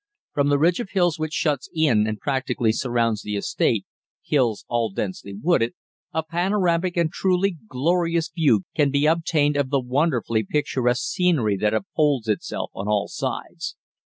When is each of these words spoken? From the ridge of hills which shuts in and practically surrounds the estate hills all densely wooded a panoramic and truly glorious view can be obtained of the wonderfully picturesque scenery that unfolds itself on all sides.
From 0.33 0.49
the 0.49 0.57
ridge 0.57 0.79
of 0.79 0.89
hills 0.93 1.19
which 1.19 1.31
shuts 1.31 1.69
in 1.75 2.07
and 2.07 2.19
practically 2.19 2.71
surrounds 2.71 3.21
the 3.21 3.35
estate 3.35 3.85
hills 4.23 4.65
all 4.67 4.89
densely 4.89 5.35
wooded 5.39 5.75
a 6.11 6.23
panoramic 6.23 6.97
and 6.97 7.11
truly 7.11 7.57
glorious 7.69 8.27
view 8.35 8.63
can 8.75 8.89
be 8.89 9.05
obtained 9.05 9.55
of 9.57 9.69
the 9.69 9.79
wonderfully 9.79 10.43
picturesque 10.43 11.03
scenery 11.05 11.55
that 11.57 11.75
unfolds 11.75 12.27
itself 12.27 12.71
on 12.73 12.87
all 12.87 13.09
sides. 13.09 13.75